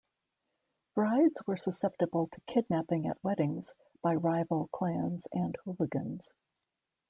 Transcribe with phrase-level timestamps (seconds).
[0.95, 6.27] Brides were susceptible to kidnapping at weddings by rival clans and hooligans.